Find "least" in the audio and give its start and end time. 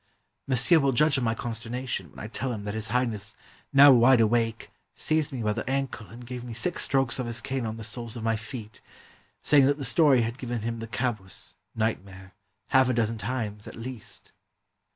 13.75-14.31